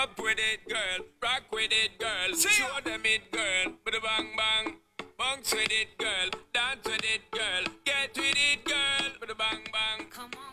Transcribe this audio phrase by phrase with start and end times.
[0.00, 1.04] Up with it, girl.
[1.22, 2.34] Rock with it, girl.
[2.34, 3.74] Show them it, girl.
[3.84, 4.76] Bada bang bang.
[5.18, 6.30] Bounce with it, girl.
[6.54, 7.64] Dance with it, girl.
[7.84, 9.10] Get with it, girl.
[9.20, 10.06] Bada bang bang.
[10.08, 10.49] Come on,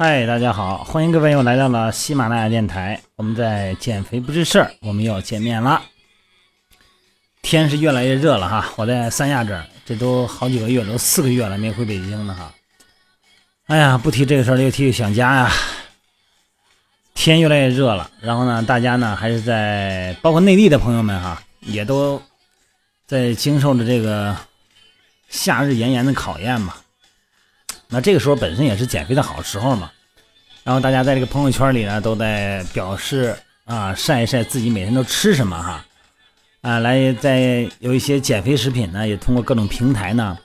[0.00, 3.00] 嗨，大家好，欢迎各位又来到了喜马拉雅电台。
[3.16, 5.82] 我们在减肥不是事儿，我们又要见面了。
[7.42, 12.54] 天是越来越热了哈，我在三亚这儿，这都好几个月，都四个月了没回北京了哈。
[13.66, 15.50] 哎呀，不提这个事儿，又提想家呀。
[17.14, 22.22] 天越来越热了，然后呢，大家呢还是在，包括内地的朋友们哈，也都
[23.04, 24.36] 在经受着这个
[25.28, 26.76] 夏日炎炎的考验嘛。
[27.90, 29.90] 那这个时候本身也是减肥的好时候嘛，
[30.62, 35.86] 然后大家在这个朋友圈里呢，都在表示啊晒一晒自己每天都吃什么哈，
[36.60, 40.38] 啊来在有一些减肥食品呢，也通过各种平台呢，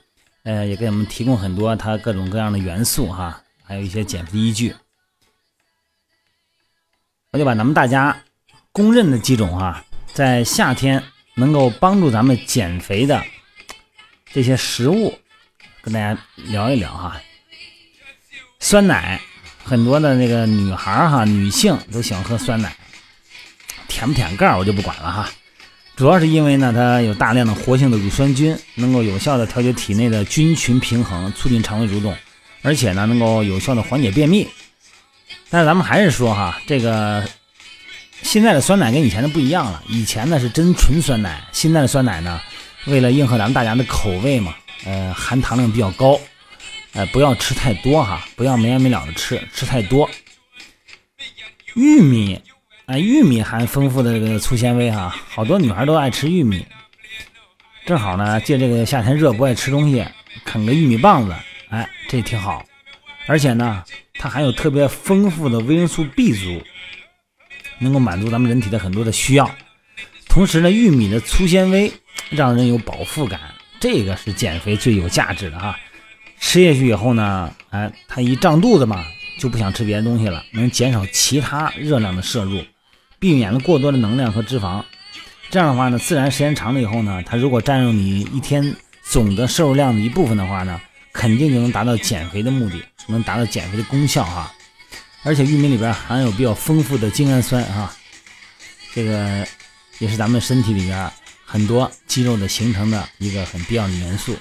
[0.44, 4.74] 呃也给我们提供很多它各种各样的元素哈，还有一些减肥依据，
[7.30, 8.16] 我就把咱们大家
[8.72, 9.84] 公认的几种哈，
[10.14, 11.02] 在夏天
[11.34, 13.22] 能够帮助咱们减肥的
[14.32, 15.18] 这些食物，
[15.82, 17.20] 跟大家聊一聊哈。
[18.64, 19.20] 酸奶，
[19.62, 22.74] 很多的那个女孩哈，女性都喜欢喝酸奶，
[23.88, 25.28] 舔不舔盖我就不管了哈。
[25.96, 32.16] 主要是因为呢，它有大量的活性的乳酸菌，能够有效的调节体内的菌群平衡，促进肠胃蠕动，
[32.62, 34.48] 而且呢，能够有效的缓解便秘。
[35.50, 37.22] 但是咱们还是说哈，这个
[38.22, 42.40] 现在的酸奶跟以前的不一样了，以前呢是真纯酸奶，现在的酸奶呢，
[42.86, 44.54] 为了迎合咱们大家的口味嘛，
[44.86, 46.18] 呃，含糖量比较高。
[46.94, 50.08] 呃，不要吃太多哈，不要没完没了的吃，吃太多。
[51.74, 52.40] 玉米，
[52.86, 56.64] 啊、玉米含丰富的这个粗纤维哈，好多女孩都爱吃玉米。
[57.84, 60.04] 正好呢，借这个夏天热不爱吃东西，
[60.44, 61.34] 啃个玉米棒子，
[61.68, 62.64] 哎，这挺好。
[63.26, 63.82] 而且呢，
[64.14, 66.62] 它含有特别丰富的维生素 B 族，
[67.80, 69.50] 能够满足咱们人体的很多的需要。
[70.28, 71.92] 同时呢，玉米的粗纤维
[72.30, 73.40] 让人有饱腹感，
[73.80, 75.76] 这个是减肥最有价值的哈。
[76.46, 79.04] 吃下去以后呢，哎，它一胀肚子嘛，
[79.40, 82.62] 就不想吃别的东西了，能减少其他热量的摄入，
[83.18, 84.84] 避免了过多的能量和脂肪。
[85.50, 90.80] 这样的话呢，自然时间长了以后呢，它如果占用你一天总的摄入量的一部分的话呢，
[91.12, 94.52] 肯定就能达到减肥的目的，能达到减肥的功效哈。
[95.24, 97.92] 而且玉米里边含有比较丰富的精氨酸哈，
[98.92, 99.44] 这个
[99.98, 101.10] 也是咱们身体里边
[101.44, 104.36] 很多肌肉的形成的一个很必要的元素。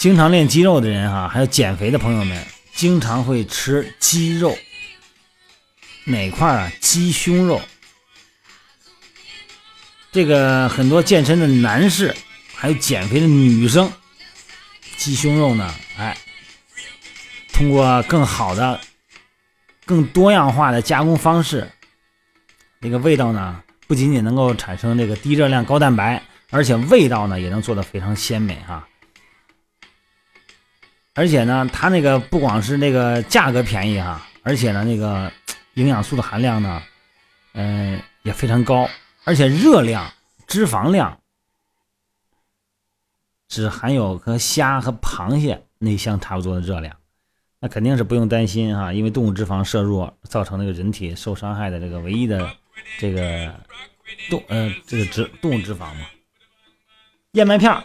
[0.00, 4.56] 经常练肌肉的人哈，还有减肥的朋友们，经常会吃鸡肉。
[6.04, 6.72] 哪块啊？
[6.80, 7.60] 鸡胸肉。
[10.10, 12.16] 这个很多健身的男士，
[12.54, 13.92] 还有减肥的女生，
[14.96, 16.16] 鸡胸肉呢，哎，
[17.52, 18.80] 通过更好的、
[19.84, 21.70] 更多样化的加工方式，
[22.80, 28.86] 这个味道呢，不仅仅能够产生这个低热量、高蛋白，而且味道呢，也能做得非常鲜美哈。
[31.20, 35.30] 而且呢，它那个不光是那个价格便宜哈，而且呢，那个
[35.76, 36.82] 营养素的含量呢，
[37.52, 38.88] 嗯、也非常高，
[39.24, 40.10] 而且热量、
[40.46, 41.20] 脂肪量
[43.48, 46.96] 只含有和虾和螃蟹那相差不多的热量，
[47.58, 52.50] 那肯定是不用担心哈，因为动物脂肪摄入造成那个人体受伤害的这个唯一的
[52.98, 53.54] 这个
[54.30, 56.06] 动呃这个脂动物脂肪嘛，
[57.32, 57.84] 燕麦片儿。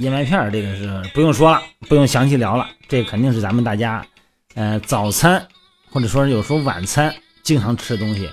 [0.00, 4.02] 燕麦片这个是不用说了，不用详细聊了，这肯定是咱们大家，
[4.54, 5.46] 呃，早餐
[5.90, 8.30] 或者说是有时候晚餐经常吃的东西，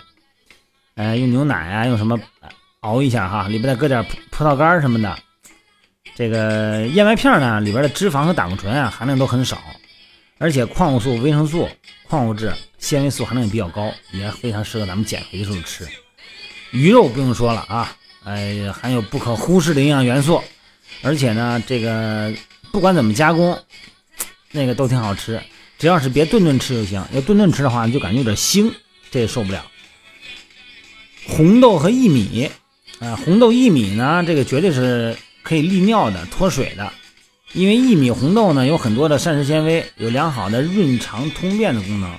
[0.95, 2.17] 呃，用牛奶啊，用什么
[2.79, 4.01] 熬一下哈，里边再搁点
[4.31, 5.13] 葡萄干什么的。
[6.15, 9.61] 这个燕麦片呢，里边的脂肪和胆固醇啊含量都很少，
[10.37, 11.67] 而且矿物素、维生素、
[12.07, 15.85] 矿物质、纤维素含量也比较高，也非常适合咱们减肥的时候吃。
[16.71, 17.93] 鱼肉不用说了啊，
[18.23, 20.41] 哎，含有不可忽视的营养元素。
[21.01, 22.33] 而且呢，这个
[22.71, 23.57] 不管怎么加工，
[24.51, 25.41] 那个都挺好吃，
[25.77, 27.03] 只要是别顿顿吃就行。
[27.13, 28.71] 要顿顿吃的话，就感觉有点腥，
[29.11, 29.65] 这也受不了。
[31.27, 32.49] 红豆和薏米，
[32.99, 36.91] 啊、红豆薏米呢，这个绝对是可以利尿的、脱水的，
[37.53, 42.17] 因为薏米、红豆呢有很多的膳食纤维，有良好的润肠通便的功能，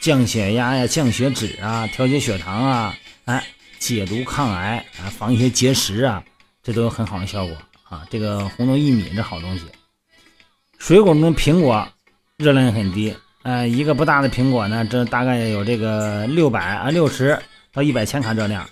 [0.00, 3.46] 降血压呀、降血脂啊、调节血糖啊，哎，
[3.78, 6.22] 解毒抗癌啊，防一些结石啊，
[6.62, 7.56] 这都有很好的效果。
[7.90, 9.64] 啊，这个红豆薏米这好东西。
[10.78, 11.86] 水果中苹果
[12.38, 17.36] 热量也很低，呃，一个不大的苹果呢，这大概有这个六百啊六十
[17.72, 18.64] 到一百千卡热量，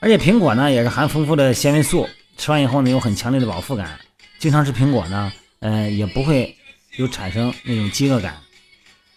[0.00, 2.06] 而且苹果呢也是含丰富的纤维素，
[2.36, 3.98] 吃完以后呢有很强烈的饱腹感。
[4.38, 6.54] 经常吃苹果呢，呃，也不会
[6.96, 8.36] 有产生那种饥饿感。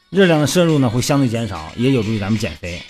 [0.10, 2.82] 热量的摄入呢会相对减少，也有助于咱们减肥。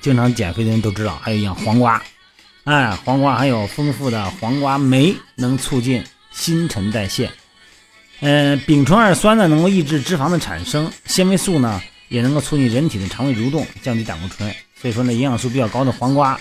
[0.00, 2.02] 经常减肥的人都知道，还有一样黄瓜，
[2.64, 7.30] 哎，黄瓜含有丰富的黄瓜酶，能促进新陈代谢。
[8.20, 14.54] 呃，丙醇二酸呢能够抑制脂肪的产生，纤维素呢也能够促进人体的肠胃蠕动，降低胆固醇。
[14.80, 16.38] 所以说呢，营养素比较高的黄瓜，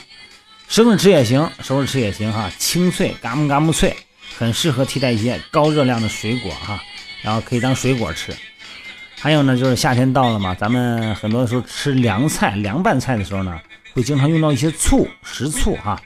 [0.68, 3.96] 生着吃也行，熟着吃也行哈，清脆，嘎嘣嘎嘣脆。
[4.38, 6.82] 很适合替代一些高热量的水果哈，
[7.22, 8.34] 然后可以当水果吃。
[9.20, 13.60] 还有呢，就是夏天到了嘛，咱们很多时候吃凉菜、凉拌菜的时候呢，
[13.94, 16.02] 会经常用到一些醋、食醋哈。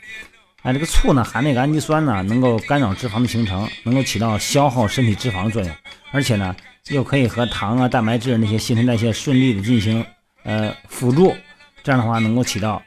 [0.62, 5.72] 哎，这个醋呢，含那个氨基酸呢，能够干扰脂肪的形成，能够起到消耗身体脂肪的作用，
[6.12, 6.56] 而且呢，
[6.90, 10.06] 又可以和糖啊、蛋白质那些新陈代谢顺利的进行
[10.44, 11.36] 呃辅助，
[11.84, 12.82] 这样的话能够起到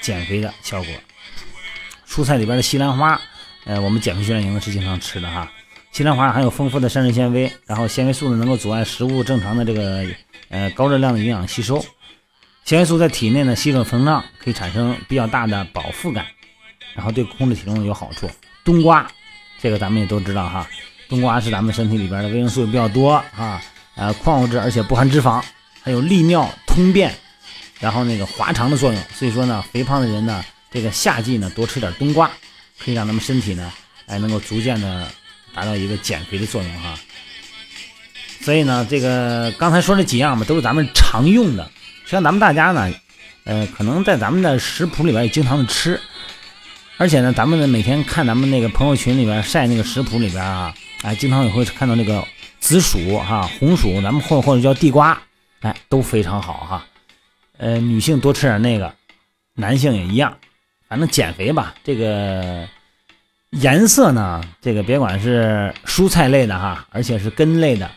[0.00, 0.92] 减肥的效果。
[2.06, 3.20] 蔬菜里边的西兰花。
[3.64, 5.50] 呃，我们减肥训练营是经常吃的哈。
[5.90, 10.06] 西兰花含有丰富的膳食纤维，然后纤维素呢能够阻碍食物正常的这个
[10.50, 11.84] 呃高热量的营养吸收。
[12.66, 16.26] 纤维素在体内呢吸收膨胀，可以产生比较大的饱腹感，
[16.96, 18.28] 然后对控制体重有好处。
[18.64, 19.08] 冬瓜，
[19.62, 20.68] 这个咱们也都知道哈，
[21.08, 23.62] 冬瓜是咱们身体里边的维生素比较多啊，
[23.94, 25.40] 呃矿物质，而且不含脂肪，
[25.80, 27.14] 还有利尿通便，
[27.78, 29.00] 然后那个滑肠的作用。
[29.14, 32.28] 所以说呢，肥胖的人呢，这个夏季呢多吃点冬瓜。
[32.80, 33.72] 可以让咱们身体呢，
[34.06, 35.08] 哎，能够逐渐的
[35.54, 36.98] 达到一个减肥的作用哈。
[38.40, 41.70] 所以呢，这个刚才说这几样嘛，都是咱们常用的。
[42.06, 42.88] 实际上，咱们大家呢，
[43.42, 46.00] 呃，可能在咱们的食谱里边也经常的吃，
[46.98, 50.72] 而且呢，咱们每天看咱们那个朋友群里边晒那个食谱里边啊，
[51.02, 52.24] 哎，经常也会看到那个
[52.60, 55.20] 紫薯哈、红薯，咱们或或者叫地瓜，
[55.62, 56.86] 哎，都非常好哈。
[57.58, 58.94] 呃，女性多吃点那个，
[59.54, 60.38] 男性也一样。
[60.88, 62.68] 反正减肥吧，这个
[63.50, 67.90] 颜色呢，这个别管是蔬菜类的哈，而且是根类的，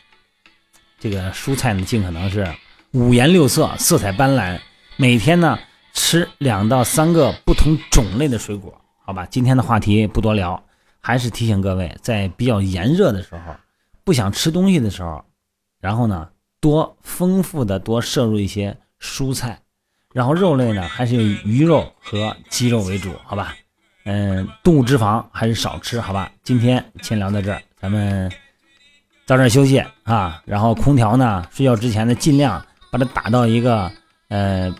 [0.99, 2.47] 这个蔬菜呢，尽可能是
[2.91, 4.59] 五颜六色、色彩斑斓。
[4.97, 5.59] 每天呢，
[5.93, 9.27] 吃两到三个不同种类的水果，好吧？
[9.27, 10.63] 今天的话题不多聊，
[10.99, 13.55] 还是提醒各位，在比较炎热的时候，
[14.03, 15.23] 不想吃东西的时候，
[15.79, 19.61] 然后呢，多丰富的多摄入一些蔬菜。
[20.11, 23.55] 然后肉类呢，还是以鱼肉和鸡肉为主，好吧？
[24.05, 26.31] 嗯，动物脂肪还是少吃，好吧？
[26.41, 28.31] 今天先聊到这儿，咱们
[29.27, 30.41] 早点休息啊。
[30.45, 33.91] 然后空调呢，睡觉之前呢，尽量把它打到一个
[34.29, 34.73] 呃，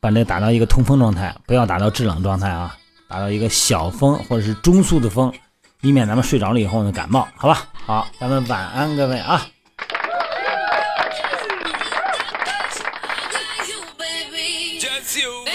[0.00, 2.76] 把这打到一个通风状态，不要打到制冷状态啊，
[3.08, 5.32] 打到一个小风或者是中速的风，
[5.82, 7.68] 以免咱们睡着了以后呢感冒，好吧？
[7.86, 9.46] 好，咱们晚安，各位啊。
[14.80, 15.47] Just you,